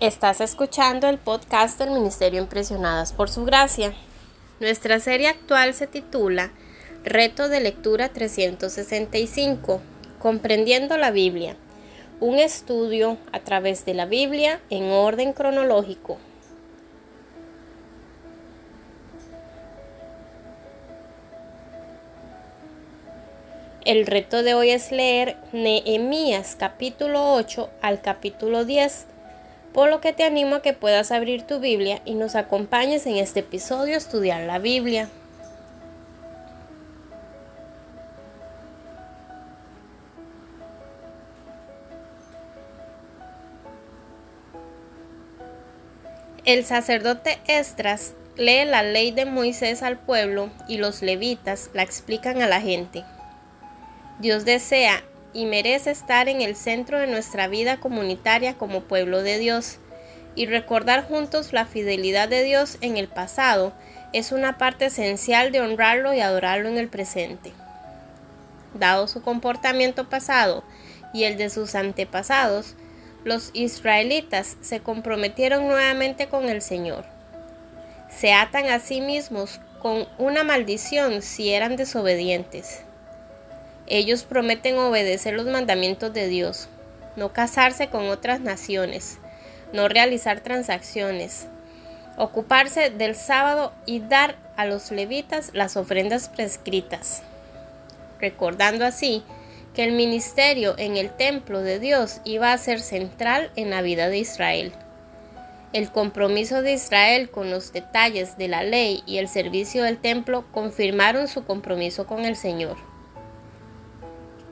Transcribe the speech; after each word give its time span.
Estás 0.00 0.40
escuchando 0.40 1.08
el 1.08 1.18
podcast 1.18 1.78
del 1.78 1.92
Ministerio 1.92 2.40
Impresionadas 2.40 3.12
por 3.12 3.30
Su 3.30 3.44
Gracia. 3.44 3.94
Nuestra 4.58 4.98
serie 4.98 5.28
actual 5.28 5.72
se 5.72 5.86
titula 5.86 6.50
Reto 7.04 7.48
de 7.48 7.60
Lectura 7.60 8.08
365, 8.08 9.80
Comprendiendo 10.18 10.96
la 10.96 11.12
Biblia. 11.12 11.56
Un 12.18 12.40
estudio 12.40 13.18
a 13.30 13.38
través 13.38 13.84
de 13.84 13.94
la 13.94 14.04
Biblia 14.04 14.60
en 14.68 14.90
orden 14.90 15.32
cronológico. 15.32 16.18
El 23.84 24.06
reto 24.06 24.42
de 24.42 24.54
hoy 24.54 24.70
es 24.70 24.90
leer 24.90 25.36
Nehemías 25.52 26.56
capítulo 26.58 27.34
8 27.34 27.70
al 27.80 28.00
capítulo 28.00 28.64
10, 28.64 29.06
por 29.74 29.90
lo 29.90 30.00
que 30.00 30.12
te 30.12 30.22
animo 30.22 30.54
a 30.54 30.62
que 30.62 30.72
puedas 30.72 31.10
abrir 31.10 31.42
tu 31.42 31.58
Biblia 31.58 32.00
y 32.04 32.14
nos 32.14 32.36
acompañes 32.36 33.06
en 33.06 33.16
este 33.16 33.40
episodio 33.40 33.94
a 33.94 33.98
estudiar 33.98 34.44
la 34.44 34.60
Biblia. 34.60 35.08
El 46.44 46.64
sacerdote 46.64 47.40
Estras 47.48 48.14
lee 48.36 48.64
la 48.66 48.84
ley 48.84 49.10
de 49.10 49.24
Moisés 49.24 49.82
al 49.82 49.98
pueblo 49.98 50.50
y 50.68 50.76
los 50.76 51.02
levitas 51.02 51.70
la 51.74 51.82
explican 51.82 52.42
a 52.42 52.46
la 52.46 52.60
gente. 52.60 53.02
Dios 54.20 54.44
desea 54.44 55.02
y 55.34 55.46
merece 55.46 55.90
estar 55.90 56.28
en 56.28 56.40
el 56.40 56.56
centro 56.56 56.98
de 56.98 57.08
nuestra 57.08 57.48
vida 57.48 57.78
comunitaria 57.78 58.54
como 58.54 58.82
pueblo 58.82 59.22
de 59.22 59.38
Dios 59.38 59.78
y 60.36 60.46
recordar 60.46 61.06
juntos 61.06 61.52
la 61.52 61.66
fidelidad 61.66 62.28
de 62.28 62.42
Dios 62.42 62.78
en 62.80 62.96
el 62.96 63.08
pasado 63.08 63.74
es 64.12 64.32
una 64.32 64.58
parte 64.58 64.86
esencial 64.86 65.52
de 65.52 65.60
honrarlo 65.60 66.14
y 66.14 66.20
adorarlo 66.20 66.68
en 66.68 66.78
el 66.78 66.88
presente. 66.88 67.52
Dado 68.72 69.08
su 69.08 69.22
comportamiento 69.22 70.08
pasado 70.08 70.64
y 71.12 71.24
el 71.24 71.36
de 71.36 71.50
sus 71.50 71.74
antepasados, 71.74 72.74
los 73.24 73.50
israelitas 73.54 74.56
se 74.60 74.80
comprometieron 74.80 75.66
nuevamente 75.66 76.28
con 76.28 76.48
el 76.48 76.62
Señor. 76.62 77.04
Se 78.08 78.32
atan 78.32 78.68
a 78.68 78.78
sí 78.78 79.00
mismos 79.00 79.60
con 79.80 80.06
una 80.18 80.44
maldición 80.44 81.22
si 81.22 81.50
eran 81.50 81.76
desobedientes. 81.76 82.82
Ellos 83.86 84.24
prometen 84.24 84.78
obedecer 84.78 85.34
los 85.34 85.44
mandamientos 85.44 86.12
de 86.14 86.26
Dios, 86.26 86.68
no 87.16 87.34
casarse 87.34 87.88
con 87.88 88.08
otras 88.08 88.40
naciones, 88.40 89.18
no 89.74 89.88
realizar 89.88 90.40
transacciones, 90.40 91.48
ocuparse 92.16 92.88
del 92.88 93.14
sábado 93.14 93.74
y 93.84 94.00
dar 94.00 94.36
a 94.56 94.64
los 94.64 94.90
levitas 94.90 95.50
las 95.52 95.76
ofrendas 95.76 96.30
prescritas, 96.30 97.22
recordando 98.20 98.86
así 98.86 99.22
que 99.74 99.84
el 99.84 99.92
ministerio 99.92 100.76
en 100.78 100.96
el 100.96 101.10
templo 101.10 101.60
de 101.60 101.78
Dios 101.78 102.22
iba 102.24 102.52
a 102.52 102.58
ser 102.58 102.80
central 102.80 103.50
en 103.54 103.68
la 103.68 103.82
vida 103.82 104.08
de 104.08 104.16
Israel. 104.16 104.72
El 105.74 105.90
compromiso 105.90 106.62
de 106.62 106.72
Israel 106.72 107.30
con 107.30 107.50
los 107.50 107.72
detalles 107.72 108.38
de 108.38 108.48
la 108.48 108.62
ley 108.62 109.02
y 109.06 109.18
el 109.18 109.28
servicio 109.28 109.82
del 109.82 109.98
templo 109.98 110.46
confirmaron 110.52 111.28
su 111.28 111.44
compromiso 111.44 112.06
con 112.06 112.24
el 112.24 112.36
Señor 112.36 112.93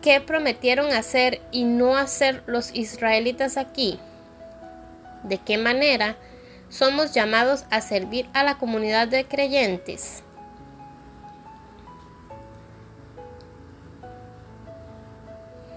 qué 0.00 0.20
prometieron 0.20 0.92
hacer 0.92 1.40
y 1.50 1.64
no 1.64 1.96
hacer 1.96 2.42
los 2.46 2.74
israelitas 2.74 3.56
aquí? 3.56 3.98
¿De 5.22 5.38
qué 5.38 5.58
manera 5.58 6.16
somos 6.68 7.12
llamados 7.12 7.64
a 7.70 7.80
servir 7.80 8.28
a 8.32 8.42
la 8.44 8.58
comunidad 8.58 9.08
de 9.08 9.24
creyentes? 9.26 10.22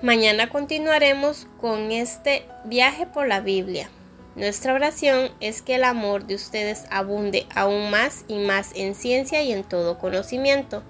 Mañana 0.01 0.49
continuaremos 0.49 1.47
con 1.61 1.91
este 1.91 2.45
viaje 2.65 3.05
por 3.05 3.27
la 3.27 3.39
Biblia. 3.39 3.89
Nuestra 4.35 4.73
oración 4.73 5.29
es 5.39 5.61
que 5.61 5.75
el 5.75 5.83
amor 5.83 6.25
de 6.25 6.35
ustedes 6.35 6.85
abunde 6.89 7.45
aún 7.55 7.89
más 7.89 8.25
y 8.27 8.39
más 8.39 8.71
en 8.75 8.95
ciencia 8.95 9.43
y 9.43 9.53
en 9.53 9.63
todo 9.63 9.99
conocimiento, 9.99 10.83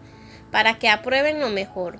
para 0.49 0.79
que 0.79 0.89
aprueben 0.89 1.39
lo 1.39 1.49
mejor 1.49 1.99